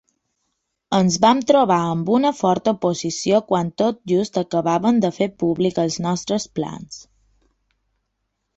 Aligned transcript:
Ens 0.99 1.17
vam 1.25 1.41
trobar 1.51 1.77
amb 1.89 2.09
una 2.13 2.31
forta 2.37 2.73
oposició 2.79 3.41
quan 3.53 3.69
tot 3.83 4.01
just 4.13 4.41
acabàvem 4.43 5.05
de 5.05 5.13
fer 5.21 5.31
públic 5.47 5.81
els 5.85 6.01
nostres 6.09 6.51
plans. 6.61 7.01